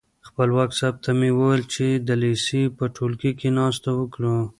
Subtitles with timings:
[0.27, 4.37] خپلواک صاحب ته مې وویل چې د لېسې په ټولګي کې ناسته وکړو.